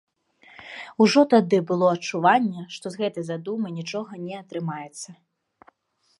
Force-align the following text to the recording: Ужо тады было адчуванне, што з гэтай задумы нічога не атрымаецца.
Ужо 1.03 1.21
тады 1.33 1.57
было 1.71 1.91
адчуванне, 1.97 2.61
што 2.77 2.85
з 2.95 3.03
гэтай 3.03 3.23
задумы 3.31 3.67
нічога 3.79 4.11
не 4.27 4.33
атрымаецца. 4.43 5.09